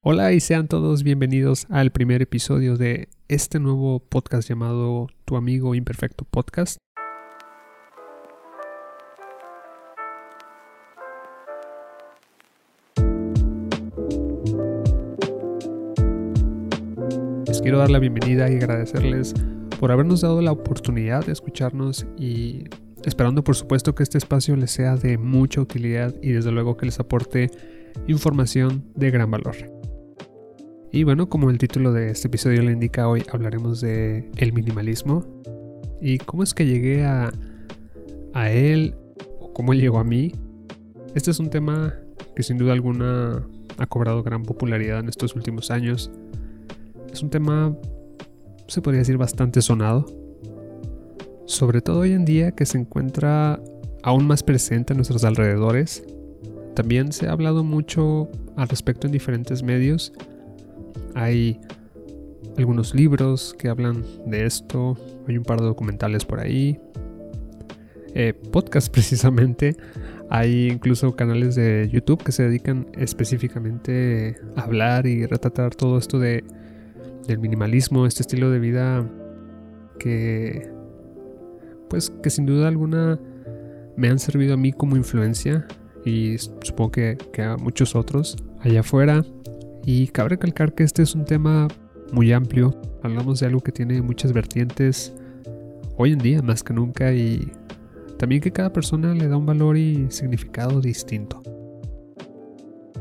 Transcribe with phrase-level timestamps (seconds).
[0.00, 5.74] Hola y sean todos bienvenidos al primer episodio de este nuevo podcast llamado Tu amigo
[5.74, 6.78] imperfecto podcast.
[17.48, 19.34] Les quiero dar la bienvenida y agradecerles
[19.80, 22.66] por habernos dado la oportunidad de escucharnos y
[23.04, 26.86] esperando por supuesto que este espacio les sea de mucha utilidad y desde luego que
[26.86, 27.50] les aporte
[28.06, 29.77] información de gran valor.
[30.90, 35.22] Y bueno, como el título de este episodio le indica, hoy hablaremos de el minimalismo
[36.00, 37.30] y cómo es que llegué a,
[38.32, 38.94] a él
[39.38, 40.32] o cómo llegó a mí.
[41.14, 41.94] Este es un tema
[42.34, 46.10] que sin duda alguna ha cobrado gran popularidad en estos últimos años.
[47.12, 47.76] Es un tema,
[48.66, 50.06] se podría decir, bastante sonado.
[51.44, 53.60] Sobre todo hoy en día que se encuentra
[54.02, 56.02] aún más presente en nuestros alrededores.
[56.74, 60.14] También se ha hablado mucho al respecto en diferentes medios
[61.18, 61.60] hay
[62.56, 66.78] algunos libros que hablan de esto, hay un par de documentales por ahí,
[68.14, 69.76] eh, podcasts precisamente,
[70.30, 76.18] hay incluso canales de YouTube que se dedican específicamente a hablar y retratar todo esto
[76.18, 76.44] de,
[77.26, 79.04] del minimalismo, este estilo de vida
[79.98, 80.70] que
[81.90, 83.18] pues que sin duda alguna
[83.96, 85.66] me han servido a mí como influencia
[86.04, 89.24] y supongo que, que a muchos otros allá afuera
[89.88, 91.66] y cabe recalcar que este es un tema
[92.12, 92.78] muy amplio.
[93.02, 95.14] Hablamos de algo que tiene muchas vertientes
[95.96, 97.50] hoy en día más que nunca y
[98.18, 101.42] también que cada persona le da un valor y significado distinto.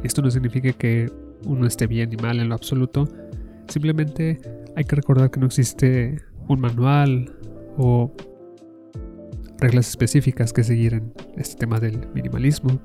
[0.01, 1.11] Esto no significa que
[1.43, 3.09] uno esté bien ni mal en lo absoluto,
[3.67, 4.39] simplemente
[4.77, 7.35] hay que recordar que no existe un manual
[7.77, 8.13] o
[9.59, 12.79] reglas específicas que seguir en este tema del minimalismo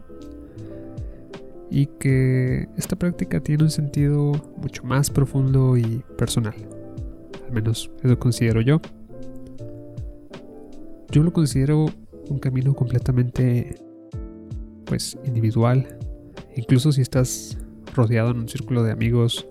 [1.73, 6.55] y que esta práctica tiene un sentido mucho más profundo y personal.
[7.47, 8.79] Al menos eso considero yo.
[11.11, 11.87] Yo lo considero
[12.29, 13.77] un camino completamente
[14.85, 15.99] pues individual.
[16.57, 17.57] Incluso si estás
[17.95, 19.47] rodeado en un círculo de amigos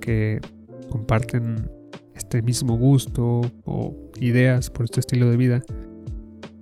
[0.00, 0.40] que
[0.88, 1.70] comparten
[2.14, 5.62] este mismo gusto o ideas por este estilo de vida,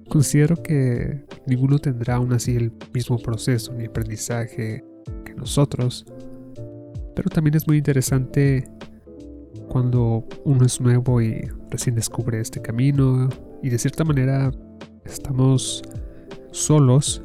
[0.09, 4.85] Considero que ninguno tendrá aún así el mismo proceso ni aprendizaje
[5.25, 6.07] que nosotros,
[7.15, 8.69] pero también es muy interesante
[9.69, 13.29] cuando uno es nuevo y recién descubre este camino
[13.63, 14.53] y de cierta manera
[15.05, 15.83] estamos
[16.53, 17.23] solos.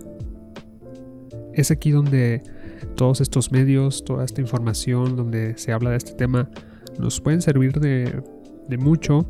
[1.53, 2.41] Es aquí donde
[2.95, 6.49] todos estos medios, toda esta información donde se habla de este tema,
[6.97, 8.23] nos pueden servir de,
[8.67, 9.25] de mucho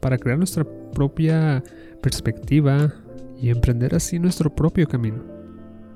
[0.00, 1.62] para crear nuestra propia
[2.04, 2.92] perspectiva
[3.40, 5.24] y emprender así nuestro propio camino.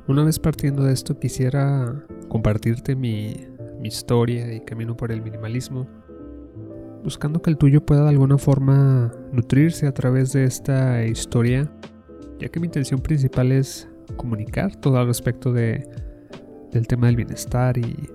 [0.06, 3.46] Una vez partiendo de esto quisiera compartirte mi,
[3.84, 5.86] historia y camino por el minimalismo,
[7.04, 11.70] buscando que el tuyo pueda de alguna forma nutrirse a través de esta historia,
[12.40, 13.86] ya que mi intención principal es
[14.16, 15.86] comunicar todo al respecto de,
[16.72, 18.08] del tema del bienestar y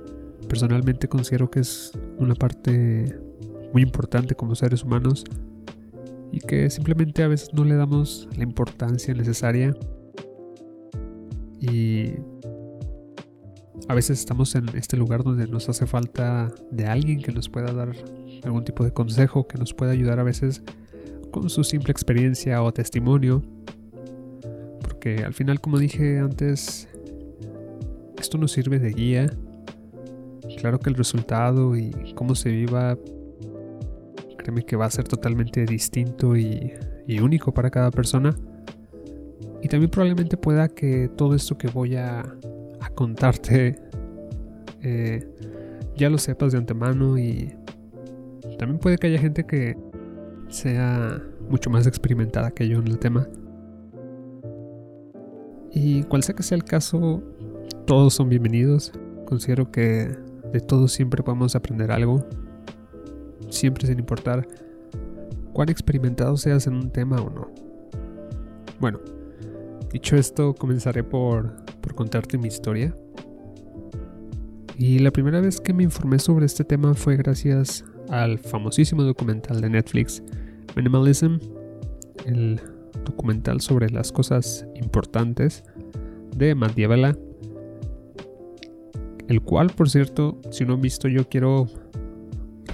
[0.49, 3.19] personalmente considero que es una parte
[3.71, 5.23] muy importante como seres humanos
[6.33, 9.71] y que simplemente a veces no le damos la importancia necesaria
[11.61, 12.13] y
[13.87, 17.71] a veces estamos en este lugar donde nos hace falta de alguien que nos pueda
[17.71, 17.91] dar
[18.43, 20.63] algún tipo de consejo, que nos pueda ayudar a veces
[21.29, 23.43] con su simple experiencia o testimonio.
[24.81, 26.87] Porque al final, como dije antes,
[28.17, 29.27] esto nos sirve de guía.
[30.57, 32.97] Claro que el resultado y cómo se viva
[34.43, 36.73] Créeme que va a ser totalmente distinto y,
[37.21, 38.35] único para cada persona.
[39.61, 42.23] Y también probablemente pueda que todo esto que voy a,
[42.95, 43.77] contarte
[44.83, 45.25] eh,
[45.95, 47.55] ya lo sepas de antemano y
[48.59, 49.75] también puede que haya gente que
[50.49, 53.27] sea mucho más experimentada que yo en el tema.
[55.71, 57.23] Y cual sea que sea el caso,
[57.85, 58.91] todos son bienvenidos.
[59.25, 60.15] Considero que
[60.51, 62.27] de todos siempre podemos aprender algo
[63.53, 64.47] siempre sin importar
[65.53, 67.49] cuán experimentado seas en un tema o no.
[68.79, 68.99] Bueno,
[69.91, 72.95] dicho esto, comenzaré por, por contarte mi historia.
[74.77, 79.61] Y la primera vez que me informé sobre este tema fue gracias al famosísimo documental
[79.61, 80.23] de Netflix,
[80.75, 81.37] Minimalism,
[82.25, 82.59] el
[83.05, 85.63] documental sobre las cosas importantes
[86.35, 86.77] de Matt
[89.27, 91.67] el cual, por cierto, si no han visto, yo quiero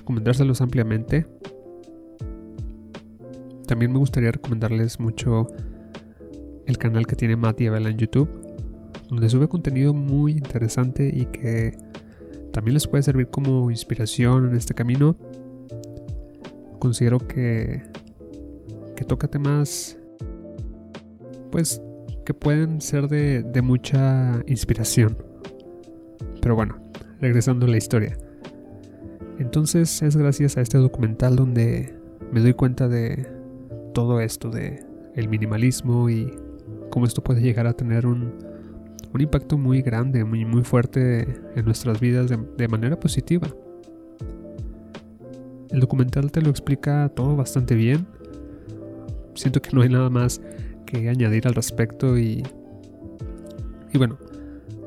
[0.10, 1.28] recomendárselos ampliamente.
[3.68, 5.46] También me gustaría recomendarles mucho
[6.66, 8.28] el canal que tiene Mati Abela en YouTube,
[9.08, 11.78] donde sube contenido muy interesante y que
[12.52, 15.16] también les puede servir como inspiración en este camino.
[16.80, 17.84] Considero que,
[18.96, 19.96] que toca temas,
[21.52, 21.84] pues,
[22.26, 25.16] que pueden ser de, de mucha inspiración.
[26.42, 26.80] Pero bueno,
[27.22, 28.18] regresando a la historia.
[29.40, 31.98] Entonces es gracias a este documental donde
[32.32, 33.26] me doy cuenta de
[33.94, 36.32] todo esto, de el minimalismo y
[36.90, 38.34] cómo esto puede llegar a tener un,
[39.14, 41.22] un impacto muy grande, muy, muy fuerte
[41.56, 43.48] en nuestras vidas de, de manera positiva.
[45.70, 48.08] El documental te lo explica todo bastante bien.
[49.36, 50.42] Siento que no hay nada más
[50.86, 52.44] que añadir al respecto y,
[53.94, 54.18] y bueno,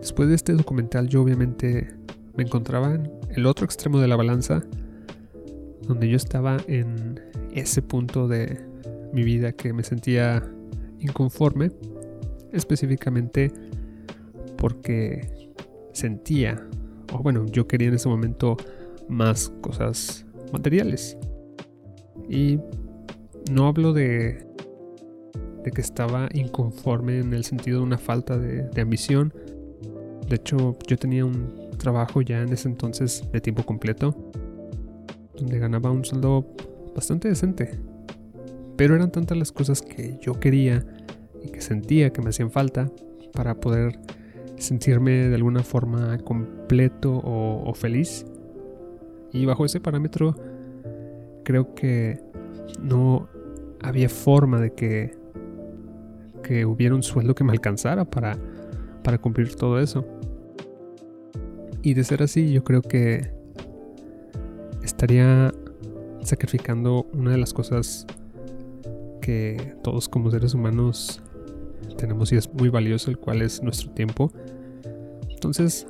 [0.01, 2.02] después de este documental yo obviamente
[2.37, 4.63] me encontraba en el otro extremo de la balanza,
[5.87, 7.21] donde yo estaba en
[7.53, 8.61] ese punto de
[9.13, 10.43] mi vida que me sentía
[10.99, 11.71] inconforme,
[12.53, 13.53] específicamente
[14.57, 15.51] porque
[15.93, 16.67] sentía,
[17.13, 18.57] o bueno, yo quería en ese momento
[19.09, 21.19] más cosas materiales.
[22.29, 22.59] Y
[23.51, 24.47] no hablo de,
[25.65, 29.35] de que estaba inconforme en el sentido de una falta de, de ambición.
[30.29, 34.15] De hecho, yo tenía un trabajo ya en ese entonces de tiempo completo,
[35.37, 36.47] donde ganaba un sueldo
[36.95, 37.81] bastante decente.
[38.77, 40.85] Pero eran tantas las cosas que yo quería
[41.43, 42.91] y que sentía que me hacían falta
[43.33, 43.99] para poder
[44.57, 48.25] sentirme de alguna forma completo o, feliz.
[49.33, 50.37] Y bajo ese parámetro
[51.45, 52.21] creo que
[52.81, 53.29] no
[53.83, 55.17] había forma de que,
[56.45, 58.39] que hubiera un sueldo que me alcanzara para,
[59.03, 60.07] para cumplir todo eso.
[61.83, 63.33] Y de ser así, yo creo que
[64.83, 65.53] estaría
[66.23, 68.07] sacrificando una de las cosas
[69.21, 71.21] que todos como seres humanos
[71.97, 74.33] tenemos y es muy valioso, el cual es nuestro tiempo.
[75.29, 75.87] Entonces,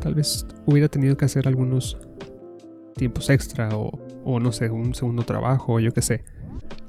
[0.00, 1.98] tal vez hubiera tenido que hacer algunos
[2.96, 6.24] tiempos extra o, no sé, un segundo trabajo, yo qué sé.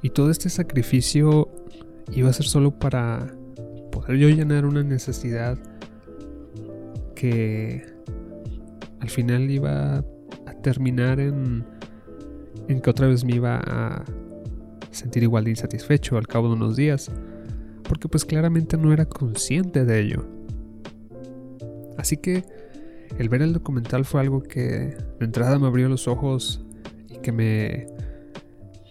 [0.02, 1.50] Y todo este sacrificio
[2.14, 3.28] iba a ser solo para
[3.92, 5.58] poder yo llenar una necesidad
[7.16, 7.95] que
[9.06, 9.98] al final iba
[10.48, 11.64] a terminar en,
[12.68, 14.04] que otra vez me iba a
[14.90, 17.12] sentir igual de insatisfecho al cabo de unos días,
[17.88, 20.26] porque pues claramente no era consciente de ello.
[22.00, 22.46] Así que
[23.20, 26.66] el ver el documental fue algo que de entrada me abrió los ojos
[27.08, 27.86] y que me,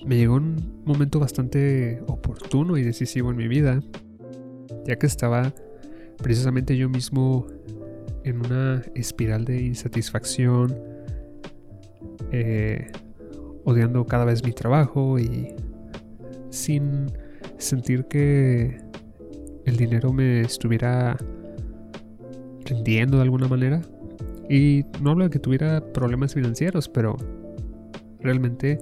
[0.07, 3.83] me llegó un momento bastante oportuno y decisivo en mi vida,
[4.87, 5.53] ya que estaba
[6.19, 7.49] precisamente yo mismo
[8.25, 10.75] en una espiral de insatisfacción,
[12.33, 12.91] eh,
[13.65, 15.55] odiando cada vez mi trabajo y
[16.51, 17.13] sin
[17.59, 18.79] sentir que
[19.65, 21.17] el dinero me estuviera
[22.65, 23.83] rendiendo de alguna manera.
[24.49, 27.17] Y no hablo de que tuviera problemas financieros, pero
[28.21, 28.79] realmente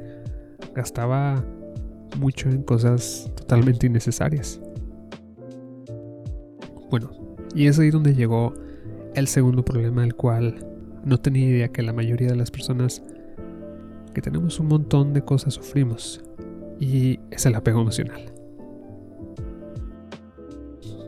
[0.75, 1.45] gastaba
[2.19, 4.61] mucho en cosas totalmente innecesarias.
[6.91, 7.11] Bueno,
[7.55, 8.53] y es ahí donde llegó
[9.15, 10.67] el segundo problema, el cual
[11.05, 13.03] no tenía idea que la mayoría de las personas
[14.15, 16.23] que tenemos un montón de cosas sufrimos,
[16.79, 18.33] y es el apego emocional.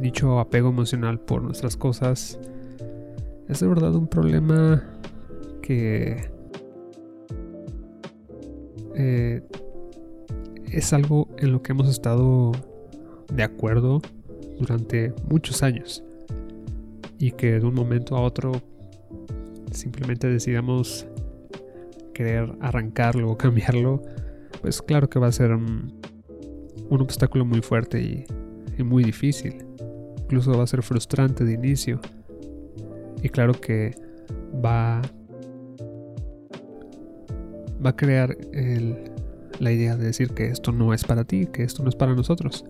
[0.00, 2.38] Dicho apego emocional por nuestras cosas
[3.48, 4.82] es de verdad un problema
[5.62, 6.30] que
[8.96, 9.42] eh,
[10.70, 12.52] es algo en lo que hemos estado
[13.32, 14.02] de acuerdo
[14.58, 16.04] durante muchos años
[17.18, 18.52] y que de un momento a otro
[19.72, 21.06] simplemente decidamos
[22.12, 24.02] querer arrancarlo o cambiarlo,
[24.62, 26.00] pues claro que va a ser un,
[26.90, 28.24] obstáculo muy fuerte y,
[28.82, 29.64] muy difícil.
[30.22, 32.00] Incluso va a ser frustrante de inicio.
[33.22, 33.94] Y claro que
[34.64, 35.00] va,
[37.84, 38.36] va a crear
[39.60, 42.14] la idea de decir que esto no es para ti, que esto no es para
[42.14, 42.64] nosotros.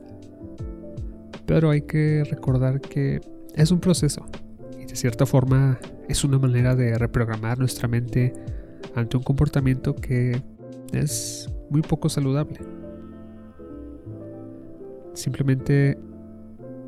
[1.47, 3.21] Pero hay que recordar que
[3.55, 4.27] es un proceso
[4.81, 8.33] y de cierta forma es una manera de reprogramar nuestra mente
[8.95, 10.43] ante un comportamiento que
[10.93, 12.59] es muy poco saludable.
[15.15, 15.99] Simplemente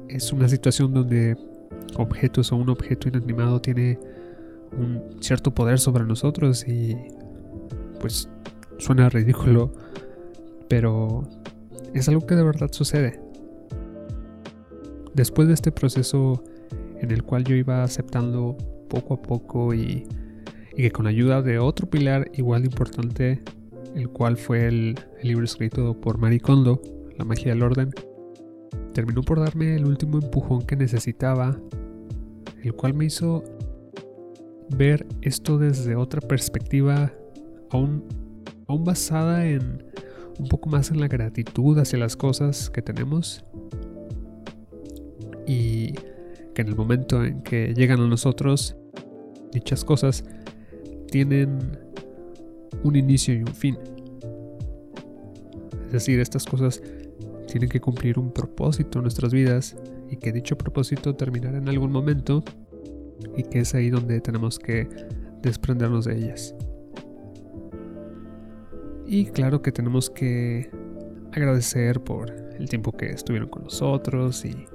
[0.08, 1.36] es una situación donde
[1.96, 3.98] objetos o un objeto inanimado tiene
[4.76, 6.96] un cierto poder sobre nosotros y
[8.00, 8.28] pues
[8.78, 9.72] suena ridículo,
[10.68, 11.22] pero
[11.94, 13.20] es algo que de verdad sucede.
[15.14, 16.44] Después de este proceso
[17.00, 18.56] en el cual yo iba aceptando
[18.88, 20.06] poco a poco y,
[20.76, 23.42] que con ayuda de otro pilar igual de importante,
[23.94, 26.80] el cual fue el, libro escrito por Marie Kondo,
[27.18, 27.90] La magia del orden,
[28.92, 31.58] terminó por darme el último empujón que necesitaba,
[32.62, 33.42] el cual me hizo
[34.76, 37.12] ver esto desde otra perspectiva,
[37.70, 38.04] aún,
[38.66, 39.84] aún basada en
[40.38, 43.44] un poco más en la gratitud hacia las cosas que tenemos.
[45.46, 45.94] Y
[46.56, 48.76] que en el momento en que llegan a nosotros,
[49.52, 50.24] dichas cosas
[51.10, 51.58] tienen
[52.82, 53.76] un inicio y un fin.
[55.84, 56.82] Es decir, estas cosas
[57.46, 59.76] tienen que cumplir un propósito en nuestras vidas
[60.08, 62.42] y que dicho propósito terminará en algún momento
[63.36, 64.88] y que es ahí donde tenemos que
[65.42, 66.54] desprendernos de ellas.
[69.06, 70.70] Y claro que tenemos que
[71.32, 74.66] agradecer por el tiempo que estuvieron con nosotros y,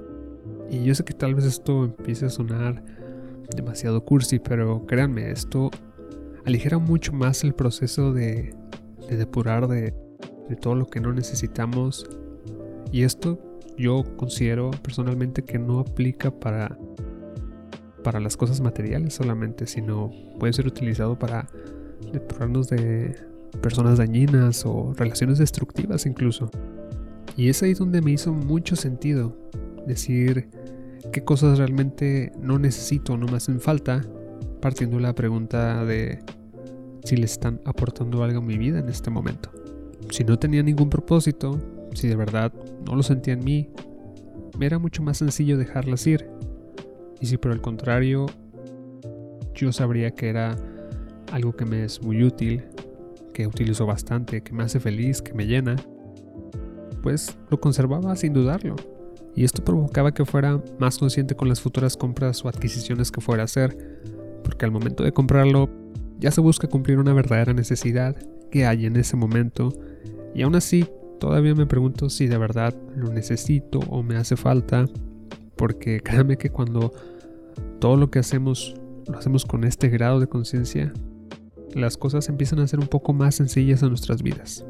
[0.72, 2.82] y yo sé que tal vez esto empiece a sonar
[3.54, 5.70] demasiado cursi, pero créanme, esto
[6.46, 8.54] aligera mucho más el proceso de,
[9.06, 9.94] de depurar de,
[10.48, 12.08] de todo lo que no necesitamos.
[12.90, 13.38] Y esto
[13.76, 16.78] yo considero personalmente que no aplica para,
[18.02, 21.48] para las cosas materiales solamente, sino puede ser utilizado para
[22.14, 23.14] depurarnos de
[23.60, 26.50] personas dañinas o relaciones destructivas incluso.
[27.36, 29.36] Y es ahí donde me hizo mucho sentido
[29.86, 30.48] decir
[31.10, 34.02] qué cosas realmente no necesito no me hacen falta,
[34.60, 36.20] partiendo de la pregunta de
[37.04, 39.50] si le están aportando algo a mi vida en este momento.
[40.10, 41.58] Si no tenía ningún propósito,
[41.94, 42.52] si de verdad
[42.86, 43.70] no lo sentía en mí,
[44.58, 46.28] me era mucho más sencillo dejarlas ir.
[47.20, 48.26] Y si por el contrario,
[49.54, 50.56] yo sabría que era
[51.32, 52.64] algo que me es muy útil,
[53.32, 55.76] que utilizo bastante, que me hace feliz, que me llena,
[57.02, 58.76] pues lo conservaba sin dudarlo.
[59.34, 63.42] Y esto provocaba que fuera más consciente con las futuras compras o adquisiciones que fuera
[63.42, 63.76] a hacer,
[64.44, 65.70] porque al momento de comprarlo
[66.18, 68.16] ya se busca cumplir una verdadera necesidad
[68.50, 69.72] que hay en ese momento,
[70.34, 70.86] y aún así
[71.18, 74.86] todavía me pregunto si de verdad lo necesito o me hace falta,
[75.56, 76.92] porque créanme que cuando
[77.80, 78.74] todo lo que hacemos
[79.08, 80.92] lo hacemos con este grado de conciencia,
[81.74, 84.64] las cosas empiezan a ser un poco más sencillas en nuestras vidas.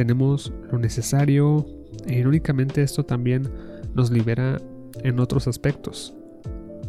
[0.00, 1.66] Tenemos lo necesario
[2.06, 3.46] e irónicamente esto también
[3.94, 4.58] nos libera
[5.02, 6.14] en otros aspectos.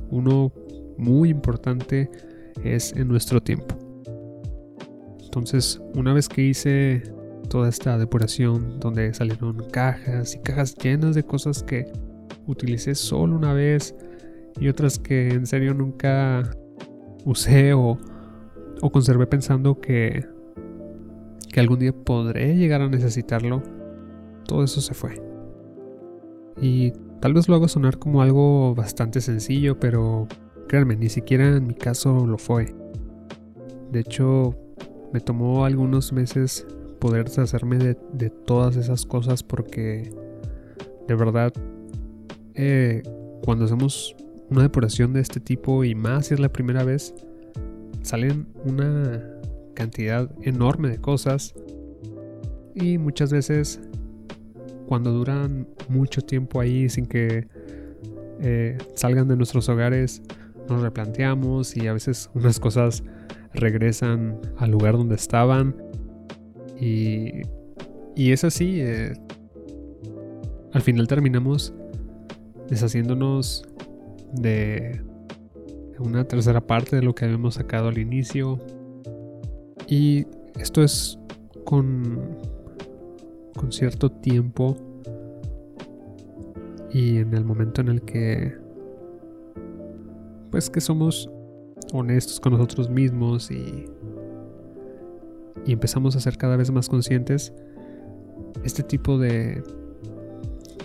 [0.10, 0.53] Uno
[0.98, 2.10] muy importante
[2.63, 3.75] es en nuestro tiempo.
[5.25, 7.03] Entonces, una vez que hice
[7.50, 11.91] toda esta depuración donde salieron cajas y cajas llenas de cosas que
[12.48, 13.94] utilicé solo una vez
[14.58, 16.50] y otras que en serio nunca
[17.25, 18.00] usé o
[18.82, 20.25] o conservé pensando que,
[21.51, 23.62] que algún día podré llegar a necesitarlo,
[24.46, 25.22] todo eso se fue.
[26.60, 30.27] Y tal vez lo hago sonar como algo bastante sencillo, pero
[30.67, 32.74] créanme, ni siquiera en mi caso lo fue.
[33.91, 34.55] De hecho,
[35.13, 36.65] me tomó algunos meses
[37.00, 40.12] poder deshacerme de, de todas esas cosas porque
[41.08, 41.51] de verdad
[42.53, 43.01] eh,
[43.43, 44.15] cuando hacemos
[44.50, 47.13] una depuración de este tipo y más si es la primera vez,
[48.01, 49.24] salen una
[49.74, 51.54] cantidad enorme de cosas
[52.75, 53.80] y muchas veces
[54.88, 57.48] cuando duran mucho tiempo ahí sin que
[58.40, 60.22] eh, salgan de nuestros hogares
[60.70, 63.04] nos replanteamos y a veces unas cosas
[63.54, 65.75] regresan al lugar donde estaban
[66.80, 67.42] y,
[68.16, 69.13] y es así eh,
[70.74, 71.74] al final terminamos
[72.70, 73.66] deshaciéndonos
[74.34, 75.01] de
[76.00, 78.60] una tercera parte de lo que habíamos sacado al inicio.
[79.91, 80.25] Y
[80.57, 81.19] esto es
[81.65, 82.17] con,
[83.69, 84.77] cierto tiempo
[86.91, 88.53] y en el momento en el que
[90.50, 91.29] pues que somos
[91.93, 93.86] honestos con nosotros mismos y,
[95.65, 97.53] y empezamos a ser cada vez más conscientes
[98.63, 99.63] este tipo de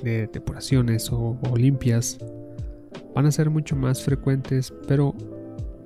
[0.03, 2.19] de depuraciones o limpias
[3.15, 5.15] van a ser mucho más frecuentes, pero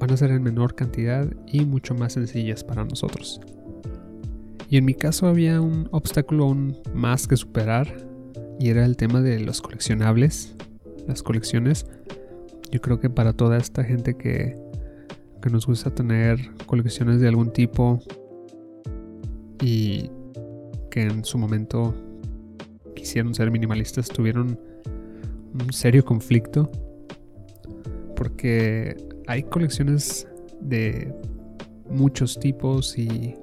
[0.01, 3.41] van a ser en menor cantidad y mucho más sencillas para nosotros.
[4.69, 8.09] Y en mi caso había un obstáculo aún más que superar
[8.59, 10.57] y era el tema de los coleccionables,
[11.07, 11.87] las colecciones.
[12.71, 14.55] Yo creo que para toda esta gente que,
[15.43, 18.01] que nos gusta tener colecciones de algún tipo
[19.61, 20.11] y
[20.91, 21.95] que en su momento
[22.95, 24.59] quisieron ser minimalistas tuvieron
[25.55, 26.71] un serio conflicto
[28.15, 28.97] porque
[29.31, 30.27] hay colecciones
[30.61, 31.15] de
[31.89, 33.37] muchos tipos y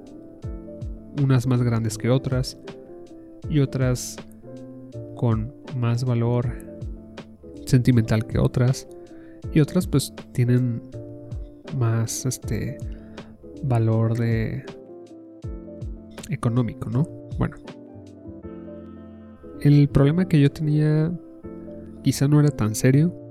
[1.22, 2.58] unas más grandes que otras
[3.48, 4.16] y otras
[5.16, 6.52] con más valor
[7.64, 8.86] sentimental que otras
[9.54, 10.82] y otras pues tienen
[11.78, 12.76] más este
[13.62, 14.66] valor de
[16.28, 17.08] económico, ¿no?
[17.38, 17.56] Bueno.
[19.62, 21.10] El problema que yo tenía
[22.04, 23.27] quizá no era tan serio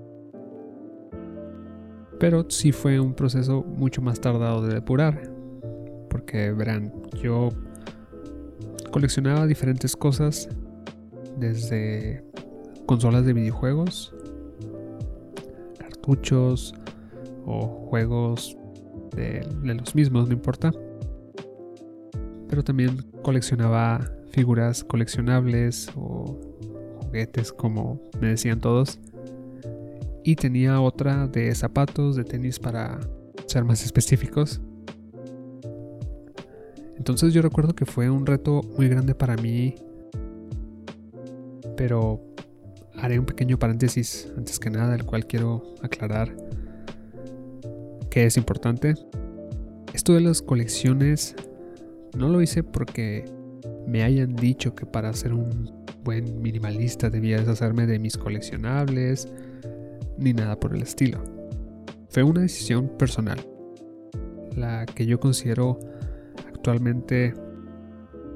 [2.20, 5.32] Pero sí fue un proceso mucho más tardado de depurar.
[6.10, 7.50] Porque verán, yo
[8.92, 10.50] coleccionaba diferentes cosas.
[11.38, 12.24] Desde
[12.88, 14.16] consolas de videojuegos,
[15.78, 16.74] cartuchos
[17.46, 18.58] o juegos
[19.16, 20.72] de, los mismos, no importa.
[22.50, 24.00] Pero también coleccionaba
[24.32, 26.40] figuras coleccionables o
[27.02, 29.00] juguetes como me decían todos.
[30.28, 33.00] Y tenía otra de zapatos, de tenis para
[33.46, 34.60] ser más específicos.
[36.98, 39.76] Entonces yo recuerdo que fue un reto muy grande para mí.
[41.78, 42.20] Pero
[42.98, 46.36] haré un pequeño paréntesis antes que nada, el cual quiero aclarar
[48.10, 48.96] que es importante.
[49.94, 51.38] Esto de las colecciones
[52.18, 53.24] no lo hice porque
[53.88, 55.72] me hayan dicho que para ser un
[56.04, 59.30] buen minimalista debía deshacerme de mis coleccionables,
[60.18, 61.24] ni nada por el estilo.
[62.10, 63.40] Fue una decisión personal,
[64.56, 65.80] la que yo considero
[66.48, 67.34] actualmente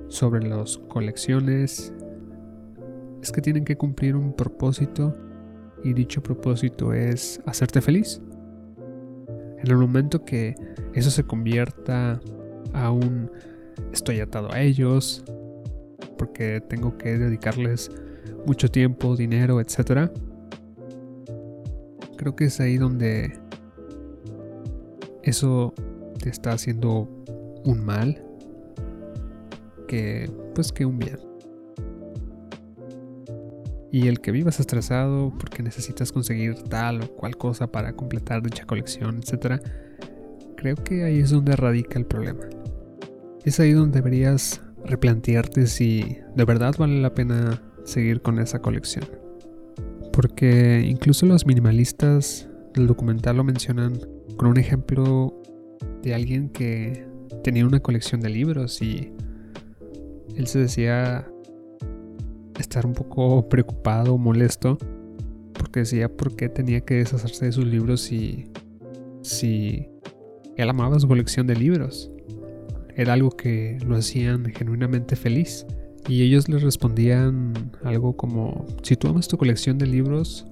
[0.07, 1.93] sobre las colecciones
[3.21, 5.15] es que tienen que cumplir un propósito
[5.83, 8.21] y dicho propósito es hacerte feliz.
[9.57, 10.55] En el momento que
[10.93, 12.19] eso se convierta
[12.73, 13.31] a un
[13.91, 15.23] estoy atado a ellos,
[16.17, 17.89] porque tengo que dedicarles
[18.45, 20.11] mucho tiempo, dinero, etc.
[22.21, 23.33] Creo que es ahí donde
[25.23, 25.73] eso
[26.21, 27.09] te está haciendo
[27.65, 28.23] un mal
[29.87, 31.17] que pues que un bien
[33.91, 38.65] y el que vivas estresado porque necesitas conseguir tal o cual cosa para completar dicha
[38.65, 39.59] colección, etc.,
[40.57, 42.47] creo que ahí es donde radica el problema.
[43.43, 49.20] Es ahí donde deberías replantearte si de verdad vale la pena seguir con esa colección.
[50.11, 53.99] Porque incluso los minimalistas del documental lo mencionan
[54.37, 55.41] con un ejemplo
[56.01, 57.05] de alguien que
[57.43, 59.11] tenía una colección de libros y
[60.35, 61.27] él se decía
[62.59, 64.77] estar un poco preocupado, molesto,
[65.53, 68.45] porque decía por qué tenía que deshacerse de sus libros si,
[69.21, 69.87] si
[70.57, 72.11] él amaba su colección de libros.
[72.95, 75.65] Era algo que lo hacían genuinamente feliz.
[76.07, 80.45] Y ellos le respondían algo como, si tú amas tu colección de libros,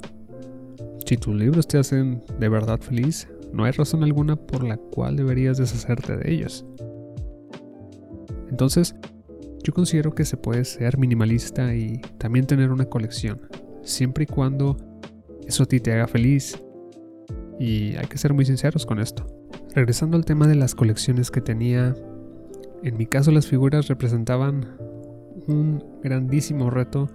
[1.05, 5.15] si tus libros te hacen de verdad feliz, no hay razón alguna por la cual
[5.15, 6.65] deberías deshacerte de ellos.
[8.49, 8.95] Entonces,
[9.63, 13.41] yo considero que se puede ser minimalista y también tener una colección,
[13.83, 14.77] siempre y cuando
[15.47, 16.61] eso a ti te haga feliz.
[17.59, 19.25] Y hay que ser muy sinceros con esto.
[19.75, 21.95] Regresando al tema de las colecciones que tenía,
[22.83, 24.77] en mi caso las figuras representaban
[25.47, 27.09] un grandísimo reto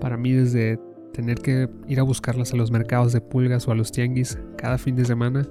[0.00, 0.78] para mí desde
[1.12, 4.78] tener que ir a buscarlas a los mercados de pulgas o a los tianguis cada
[4.78, 5.46] fin de semana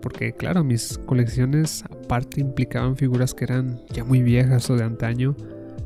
[0.00, 5.36] porque claro, mis colecciones aparte implicaban figuras que eran ya muy viejas o de antaño,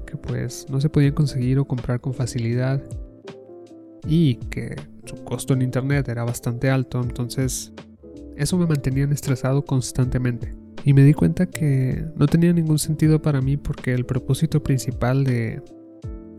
[0.07, 2.83] que pues no se podían conseguir o comprar con facilidad
[4.07, 7.73] y que su costo en internet era bastante alto, entonces
[8.37, 10.64] eso me mantenía estresado constantemente.
[10.85, 15.25] Y me di cuenta que no tenía ningún sentido para mí porque el propósito principal
[15.25, 15.63] de,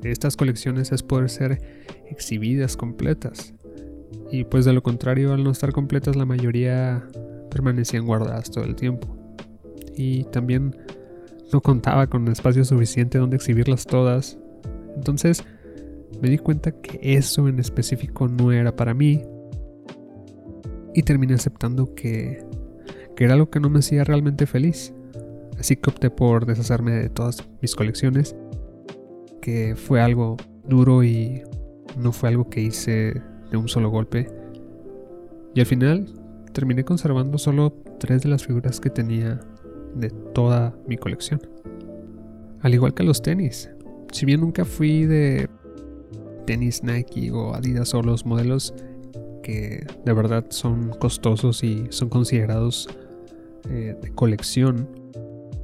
[0.03, 1.61] estas colecciones es poder ser
[2.07, 3.55] exhibidas completas.
[4.31, 7.07] Y pues de lo contrario, al no estar completas la mayoría
[7.49, 9.17] permanecían guardadas todo el tiempo.
[9.97, 10.75] Y también
[11.51, 14.37] no contaba con espacio suficiente donde exhibirlas todas.
[14.95, 15.43] Entonces
[16.21, 19.23] me di cuenta que eso en específico no era para mí.
[20.93, 22.45] Y terminé aceptando que,
[23.15, 24.93] que era algo que no me hacía realmente feliz.
[25.59, 28.35] Así que opté por deshacerme de todas mis colecciones.
[29.41, 31.43] Que fue algo duro y
[31.97, 34.27] no fue algo que hice de un solo golpe.
[35.53, 36.07] Y al final
[36.51, 39.39] terminé conservando solo tres de las figuras que tenía
[39.95, 41.41] de toda mi colección.
[42.61, 43.69] Al igual que los tenis.
[44.11, 45.49] Si bien nunca fui de
[46.45, 48.73] tenis Nike o Adidas o los modelos
[49.43, 52.89] que de verdad son costosos y son considerados
[53.69, 54.87] eh, de colección,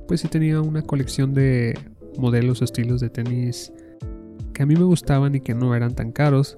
[0.07, 1.77] pues sí tenía una colección de
[2.17, 3.71] modelos o estilos de tenis
[4.53, 6.57] que a mí me gustaban y que no eran tan caros.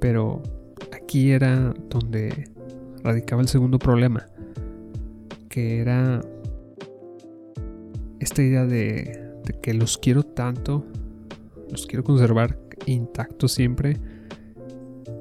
[0.00, 0.42] Pero
[0.92, 2.50] aquí era donde
[3.02, 4.26] radicaba el segundo problema,
[5.48, 6.20] que era
[8.20, 10.84] esta idea de, que los quiero tanto,
[11.70, 13.96] los quiero conservar intactos siempre,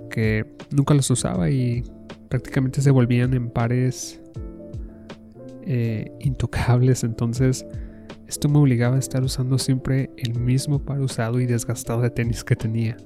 [0.09, 1.83] que nunca los usaba y
[2.29, 4.21] prácticamente se volvían en pares
[5.65, 7.03] eh, intocables.
[7.03, 7.65] Entonces,
[8.27, 12.43] esto me obligaba a estar usando siempre el mismo par usado y desgastado de tenis
[12.43, 12.97] que tenía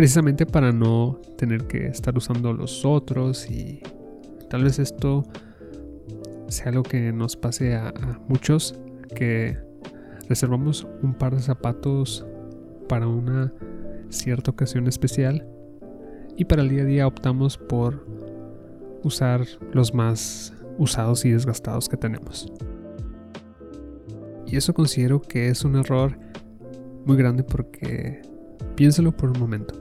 [0.00, 3.82] precisamente para no tener que estar usando los otros y
[4.48, 5.24] tal vez esto
[6.48, 8.74] sea algo que nos pase a, a muchos
[9.14, 9.58] que
[10.26, 12.24] reservamos un par de zapatos
[12.88, 13.52] para una
[14.08, 15.46] cierta ocasión especial
[16.34, 18.06] y para el día a día optamos por
[19.02, 22.50] usar los más usados y desgastados que tenemos.
[24.46, 26.18] Y eso considero que es un error
[27.04, 28.22] muy grande porque
[28.74, 29.74] piénsalo por un momento.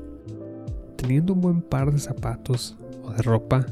[0.97, 3.65] Teniendo un buen par de zapatos o de ropa,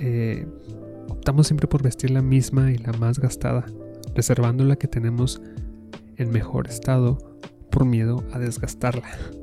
[0.00, 0.46] eh,
[1.08, 3.64] optamos siempre por vestir la misma y la más gastada,
[4.14, 5.40] reservando la que tenemos
[6.16, 7.18] en mejor estado
[7.70, 9.39] por miedo a desgastarla.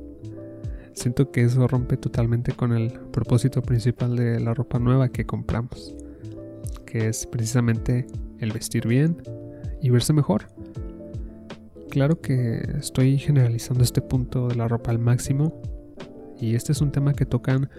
[0.97, 5.95] Siento que eso rompe totalmente con el propósito principal de la ropa nueva que compramos,
[6.88, 8.07] que es precisamente
[8.39, 9.21] el vestir bien
[9.79, 10.47] y verse mejor.
[11.91, 15.62] Claro que estoy generalizando este punto de la ropa al máximo
[16.41, 17.69] y este es un tema que tocan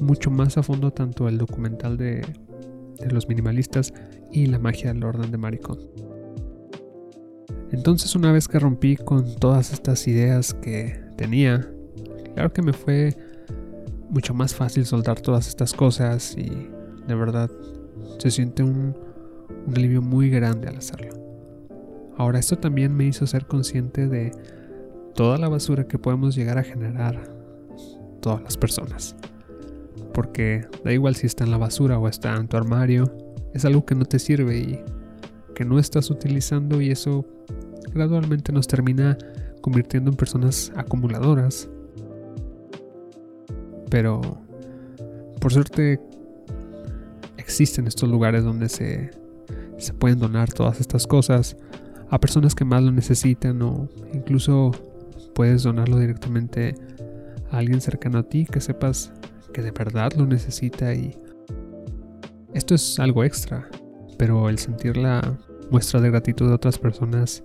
[0.00, 2.24] mucho más a fondo tanto el documental de,
[3.10, 3.92] los minimalistas
[4.30, 5.80] y la magia del orden de Maricón.
[7.72, 11.68] Entonces una vez que rompí con todas estas ideas que tenía
[12.34, 13.16] Claro que me fue
[14.10, 16.68] mucho más fácil soltar todas estas cosas y
[17.06, 17.50] de verdad
[18.18, 18.94] se siente un,
[19.74, 21.14] alivio muy grande al hacerlo.
[22.16, 24.32] Ahora esto también me hizo ser consciente de
[25.14, 27.22] toda la basura que podemos llegar a generar
[28.20, 29.16] todas las personas.
[30.12, 33.12] Porque da igual si está en la basura o está en tu armario,
[33.54, 34.84] es algo que no te sirve y
[35.54, 37.24] que no estás utilizando y eso
[37.92, 39.16] gradualmente nos termina
[39.60, 41.68] convirtiendo en personas acumuladoras
[43.90, 44.20] pero
[45.40, 46.00] por suerte
[47.36, 49.10] existen estos lugares donde se,
[49.78, 51.56] se pueden donar todas estas cosas
[52.08, 54.72] a personas que más lo necesitan o incluso
[55.34, 56.74] puedes donarlo directamente
[57.50, 59.12] a alguien cercano a ti que sepas
[59.52, 61.16] que de verdad lo necesita y
[62.52, 63.68] esto es algo extra,
[64.18, 65.36] pero el sentir la
[65.70, 67.44] muestra de gratitud de otras personas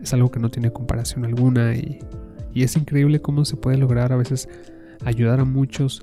[0.00, 1.98] es algo que no tiene comparación alguna y,
[2.52, 4.48] y es increíble cómo se puede lograr a veces
[5.04, 6.02] ayudar a muchos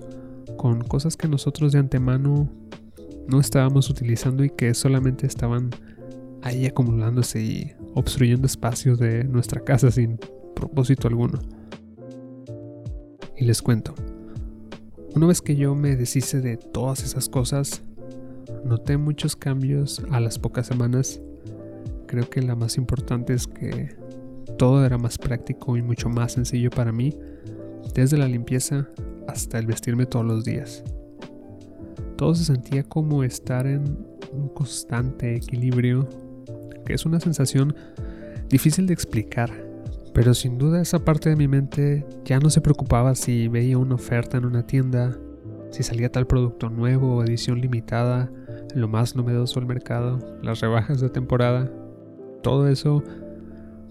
[0.58, 2.50] con cosas que nosotros de antemano
[3.28, 5.70] no estábamos utilizando y que solamente estaban
[6.42, 10.20] ahí acumulándose y obstruyendo espacios de nuestra casa sin
[10.56, 11.40] propósito alguno.
[13.38, 13.96] Y les cuento,
[15.16, 17.82] una vez que yo me deshice de todas esas cosas,
[18.66, 21.22] noté muchos cambios a las pocas semanas.
[22.08, 23.96] Creo que la más importante es que
[24.58, 27.18] todo era más práctico y mucho más sencillo para mí
[27.94, 28.88] desde la limpieza
[29.28, 30.84] hasta el vestirme todos los días.
[32.18, 33.98] Todo se sentía como estar en
[34.32, 36.08] un constante equilibrio,
[36.86, 37.76] que es una sensación
[38.50, 39.52] difícil de explicar,
[40.14, 43.96] pero sin duda esa parte de mi mente ya no se preocupaba si veía una
[43.96, 45.18] oferta en una tienda,
[45.72, 48.30] si salía tal producto nuevo o edición limitada,
[48.76, 51.72] lo más novedoso del mercado, las rebajas de temporada.
[52.44, 53.04] Todo eso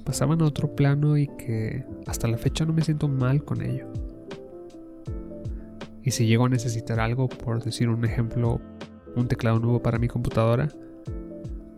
[0.00, 3.86] pasaban a otro plano y que hasta la fecha no me siento mal con ello.
[6.02, 8.60] Y si llego a necesitar algo, por decir un ejemplo,
[9.16, 10.68] un teclado nuevo para mi computadora,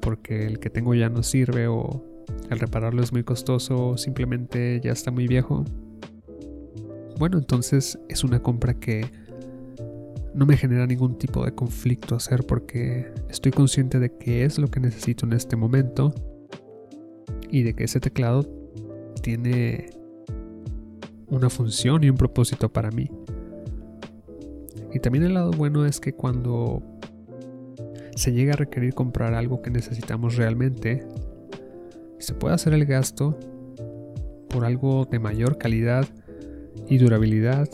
[0.01, 2.05] porque el que tengo ya no sirve o
[2.51, 5.65] el repararlo es muy costoso o simplemente ya está muy viejo,
[7.19, 9.05] bueno, entonces es una compra que
[10.35, 14.69] no me genera ningún tipo de conflicto hacer porque estoy consciente de que es lo
[14.69, 16.15] que necesito en este momento
[17.53, 18.45] y de que ese teclado
[19.21, 19.91] tiene
[21.29, 23.11] una función y un propósito para mí.
[24.93, 26.83] Y también el lado bueno es que cuando
[28.17, 31.07] se llega a requerir comprar algo que necesitamos realmente,
[32.19, 33.39] se puede hacer el gasto
[34.49, 36.07] por algo de mayor calidad
[36.89, 37.69] y durabilidad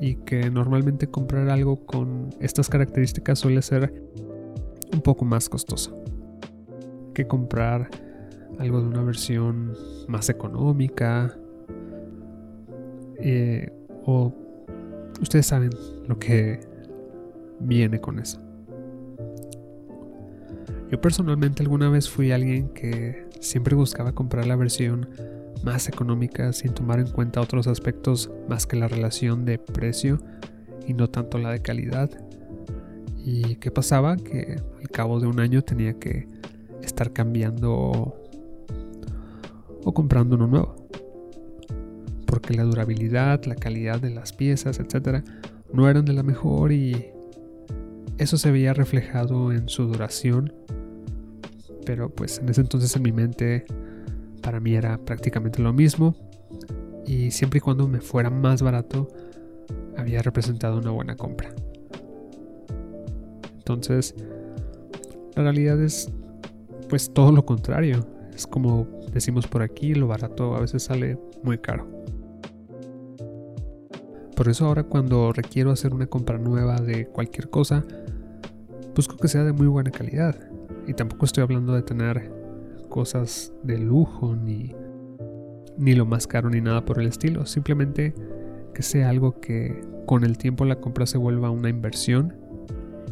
[0.00, 4.02] y que normalmente comprar algo con estas características suele ser
[4.92, 5.96] un poco más costoso
[7.14, 7.88] que comprar
[8.62, 9.74] algo de una versión
[10.08, 11.36] más económica.
[13.18, 13.70] Eh,
[14.04, 14.32] o
[15.20, 15.70] ustedes saben
[16.06, 16.60] lo que
[17.60, 18.40] viene con eso.
[20.90, 25.08] Yo personalmente alguna vez fui alguien que siempre buscaba comprar la versión
[25.64, 30.20] más económica sin tomar en cuenta otros aspectos más que la relación de precio
[30.86, 32.10] y no tanto la de calidad.
[33.24, 34.16] ¿Y qué pasaba?
[34.16, 36.28] Que al cabo de un año tenía que
[36.82, 38.21] estar cambiando
[39.84, 40.76] o comprando uno nuevo.
[42.26, 45.24] Porque la durabilidad, la calidad de las piezas, etc.,
[45.72, 47.10] no eran de la mejor y
[48.18, 50.52] eso se veía reflejado en su duración.
[51.84, 53.64] Pero pues en ese entonces en mi mente
[54.42, 56.14] para mí era prácticamente lo mismo.
[57.04, 59.08] y siempre y cuando me fuera más barato
[59.96, 61.52] había representado una buena compra.
[63.58, 64.14] Entonces,
[65.34, 66.10] la realidad es
[66.88, 68.06] pues todo lo contrario.
[68.34, 71.86] Es como decimos por aquí, lo barato a veces sale muy caro.
[74.36, 77.84] Por eso ahora cuando requiero hacer una compra nueva de cualquier cosa,
[78.94, 80.36] busco que sea de muy buena calidad.
[80.86, 82.32] Y tampoco estoy hablando de tener
[82.88, 84.74] cosas de lujo ni,
[85.76, 87.46] ni lo más caro ni nada por el estilo.
[87.46, 88.14] Simplemente
[88.74, 92.34] que sea algo que con el tiempo la compra se vuelva una inversión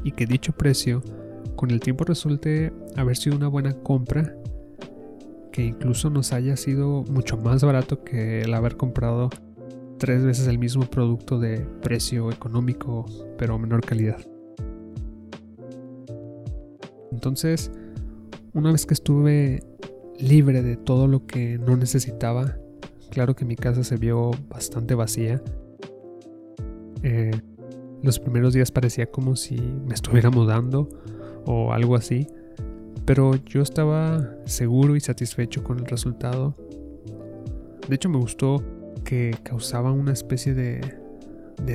[0.03, 1.03] y que dicho precio
[1.57, 4.35] con el tiempo resulte haber sido una buena compra
[5.53, 9.31] que incluso nos haya sido mucho más barato que el haber comprado
[9.99, 14.21] tres veces el mismo producto de precio económico pero menor calidad.
[17.13, 17.71] Entonces,
[18.55, 19.63] una vez que estuve
[20.19, 22.57] libre de todo lo que no necesitaba,
[23.11, 25.43] claro que mi casa se vio bastante vacía.
[27.03, 27.33] Eh,
[28.03, 30.89] los primeros días parecía como si me estuviera mudando
[31.45, 32.27] o algo así,
[33.11, 36.55] pero yo estaba seguro y satisfecho con el resultado.
[37.89, 38.63] De hecho me gustó
[39.03, 40.81] que causaba una especie de,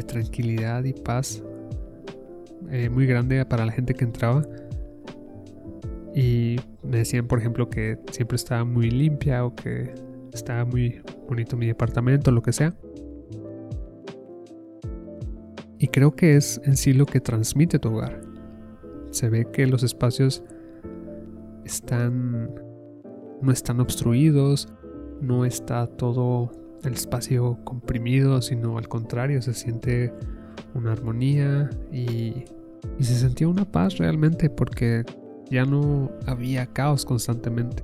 [0.08, 1.44] tranquilidad y paz
[2.72, 4.44] eh, muy grande para la gente que entraba.
[6.16, 9.94] Y me decían, por ejemplo, que siempre estaba muy limpia o que
[10.32, 12.74] estaba muy bonito mi departamento, lo que sea.
[15.80, 18.22] Y creo que es en sí lo que transmite tu hogar.
[19.12, 20.42] Se ve que los espacios
[21.66, 22.54] están
[23.42, 24.70] no están obstruidos,
[25.22, 26.52] no está todo
[26.84, 30.14] el espacio comprimido, sino al contrario, se siente
[30.74, 32.46] una armonía y,
[32.98, 35.04] y se sentía una paz realmente porque
[35.50, 37.84] ya no había caos constantemente.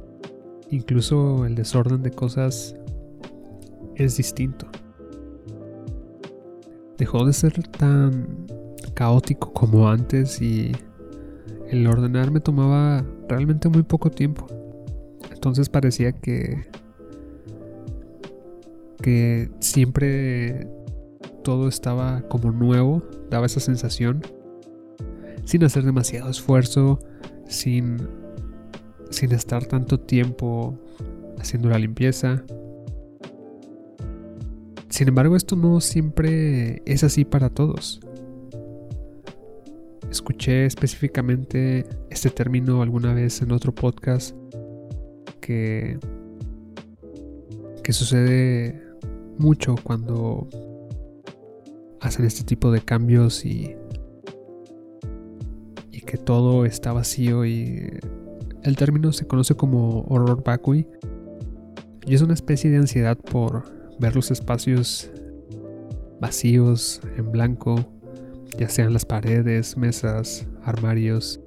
[0.70, 2.76] Incluso el desorden de cosas
[3.96, 4.68] es distinto
[7.02, 8.28] dejó de ser tan
[8.94, 10.72] caótico como antes y
[11.72, 14.46] el ordenar me tomaba realmente muy poco tiempo.
[15.32, 16.68] Entonces parecía que
[19.02, 20.68] que siempre
[21.44, 24.22] todo estaba como nuevo, daba esa sensación
[25.46, 27.00] sin hacer demasiado esfuerzo,
[27.48, 27.98] sin
[29.10, 30.78] sin estar tanto tiempo
[31.40, 32.44] haciendo la limpieza.
[34.90, 38.02] Sin embargo, esto no siempre es así para todos.
[40.12, 44.36] Escuché específicamente este término alguna vez en otro podcast
[45.40, 45.98] que,
[47.82, 48.84] que sucede
[49.38, 50.50] mucho cuando
[52.02, 53.74] hacen este tipo de cambios y,
[55.92, 57.90] y que todo está vacío y
[58.64, 60.88] el término se conoce como horror vacui.
[62.06, 63.64] Y es una especie de ansiedad por
[63.98, 65.10] ver los espacios
[66.20, 68.01] vacíos, en blanco,
[68.58, 71.40] ya sean las paredes, mesas, armarios.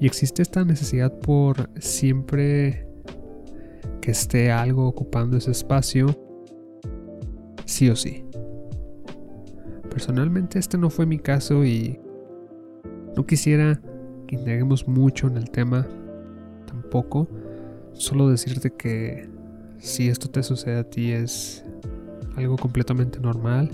[0.00, 2.86] Y existe esta necesidad por siempre
[4.00, 6.06] que esté algo ocupando ese espacio,
[7.64, 8.24] sí o sí.
[9.88, 12.00] Personalmente este no fue mi caso y
[13.16, 13.80] no quisiera
[14.26, 15.86] que indaguemos mucho en el tema,
[16.66, 17.28] tampoco.
[17.92, 19.28] Solo decirte que
[19.78, 21.64] si esto te sucede a ti es
[22.36, 23.70] algo completamente normal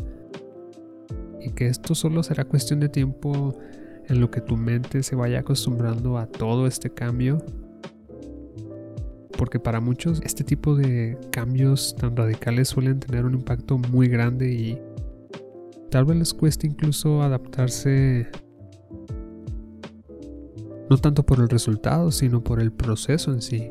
[1.40, 3.58] y que esto solo será cuestión de tiempo
[4.08, 7.44] en lo que tu mente se vaya acostumbrando a todo este cambio.
[9.36, 14.52] Porque para muchos este tipo de cambios tan radicales suelen tener un impacto muy grande
[14.52, 14.78] y
[15.90, 18.28] tal vez les cueste incluso adaptarse
[20.90, 23.70] no tanto por el resultado, sino por el proceso en sí,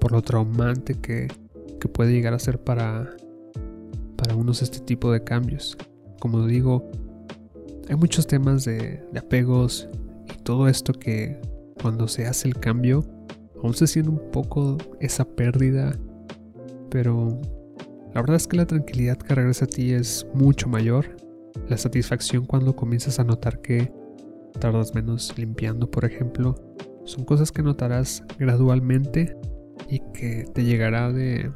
[0.00, 1.28] por lo traumante que,
[1.80, 3.16] que puede llegar a ser para
[4.16, 5.76] para unos este tipo de cambios.
[6.20, 6.90] Como digo,
[7.88, 9.88] hay muchos temas de, apegos
[10.32, 11.40] y todo esto que
[11.80, 13.04] cuando se hace el cambio
[13.62, 15.96] aún se siente un poco esa pérdida,
[16.90, 17.40] pero
[18.14, 21.16] la verdad es que la tranquilidad que regresa a ti es mucho mayor.
[21.68, 23.92] La satisfacción cuando comienzas a notar que
[24.60, 26.54] tardas menos limpiando, por ejemplo,
[27.04, 29.36] son cosas que notarás gradualmente
[29.88, 31.50] y que te llegará de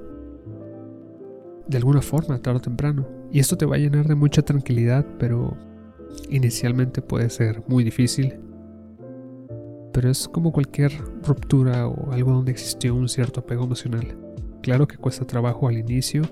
[1.68, 3.17] de alguna forma, tarde o temprano.
[3.30, 5.56] Y esto te va a llenar de mucha tranquilidad, pero
[6.30, 8.40] inicialmente puede ser muy difícil.
[9.92, 14.16] Pero es como cualquier ruptura o algo donde existió un cierto apego emocional.
[14.62, 16.22] Claro que cuesta trabajo al inicio,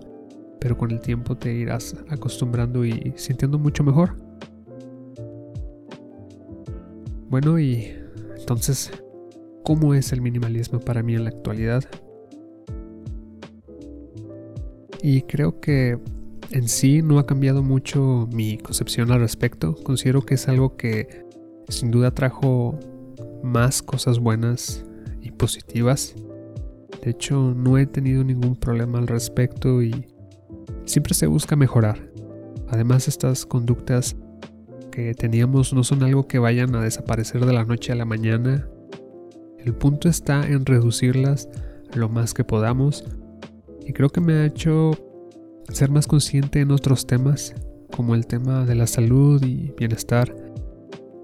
[0.60, 4.16] pero con el tiempo te irás acostumbrando y sintiendo mucho mejor.
[7.28, 7.92] Bueno, y
[8.38, 8.90] entonces,
[9.64, 11.84] ¿cómo es el minimalismo para mí en la actualidad?
[15.08, 15.98] y creo que
[16.50, 19.74] en sí no ha cambiado mucho mi concepción al respecto.
[19.82, 21.24] Considero que es algo que
[21.68, 22.78] sin duda trajo
[23.42, 24.84] más cosas buenas
[25.22, 26.14] y positivas.
[27.02, 30.06] De hecho, no he tenido ningún problema al respecto y
[30.84, 32.10] siempre se busca mejorar.
[32.68, 34.16] Además, estas conductas
[34.90, 38.68] que teníamos no son algo que vayan a desaparecer de la noche a la mañana.
[39.58, 41.48] El punto está en reducirlas
[41.94, 43.04] lo más que podamos
[43.84, 44.92] y creo que me ha hecho
[45.70, 47.54] ser más consciente en otros temas,
[47.94, 50.34] como el tema de la salud y bienestar,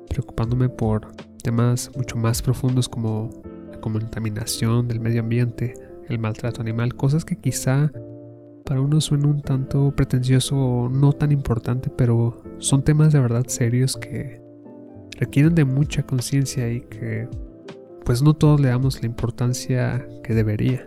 [0.09, 3.31] preocupándome por temas mucho más profundos como
[3.71, 5.75] la contaminación del medio ambiente,
[6.09, 7.91] el maltrato animal, cosas que quizá
[8.65, 13.45] para uno suena un tanto pretencioso o no tan importante, pero son temas de verdad
[13.49, 14.41] serios que
[15.19, 17.29] requieren de mucha conciencia y que
[18.05, 20.87] pues no todos le damos la importancia que debería.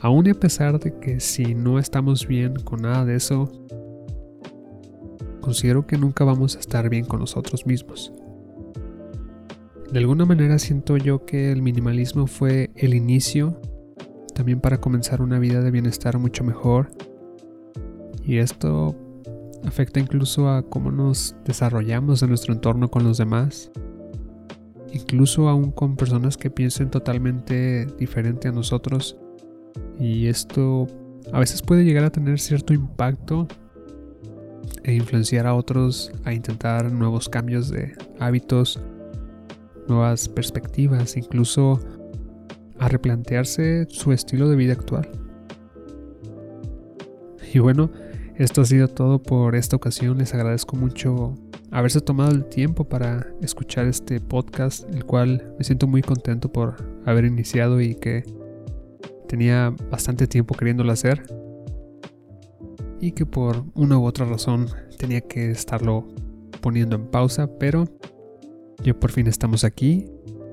[0.00, 3.50] Aún y a pesar de que si no estamos bien con nada de eso,
[5.40, 8.12] considero que nunca vamos a estar bien con nosotros mismos.
[9.90, 13.60] De alguna manera siento yo que el minimalismo fue el inicio
[14.34, 16.90] también para comenzar una vida de bienestar mucho mejor.
[18.22, 18.94] Y esto
[19.64, 23.72] afecta incluso a cómo nos desarrollamos en nuestro entorno con los demás.
[24.92, 29.18] Incluso aún con personas que piensen totalmente diferente a nosotros
[29.98, 30.86] y esto
[31.32, 33.46] a veces puede llegar a tener cierto impacto
[34.84, 38.80] e influenciar a otros a intentar nuevos cambios de hábitos,
[39.88, 41.80] nuevas perspectivas, incluso
[42.78, 45.08] a replantearse su estilo de vida actual.
[47.52, 47.90] Y bueno,
[48.36, 50.18] esto ha sido todo por esta ocasión.
[50.18, 51.34] Les agradezco mucho
[51.70, 56.76] haberse tomado el tiempo para escuchar este podcast, el cual me siento muy contento por
[57.04, 58.22] haber iniciado y que
[59.28, 61.22] tenía bastante tiempo queriéndolo hacer
[63.00, 64.66] y que por una u otra razón
[64.98, 66.08] tenía que estarlo
[66.60, 67.84] poniendo en pausa, pero
[68.82, 70.06] yo por fin estamos aquí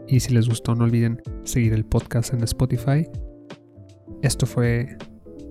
[0.08, 3.08] y si les gustó no olviden seguir el podcast en Spotify.
[4.22, 4.98] Esto fue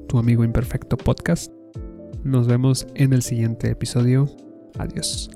[0.08, 1.52] tu amigo imperfecto podcast.
[2.22, 4.28] Nos vemos en el siguiente episodio.
[4.78, 5.30] Adiós.